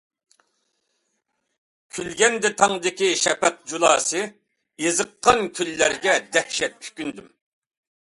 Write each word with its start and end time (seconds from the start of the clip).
كۈلگەندە 1.97 2.49
تاڭدىكى 2.61 3.09
شەپەق 3.23 3.59
جۇلاسى، 3.73 4.23
ئېزىققان 4.87 5.45
كۈنلەرگە 5.61 6.17
دەھشەت 6.39 6.81
ئۆكۈندۈم. 6.89 7.29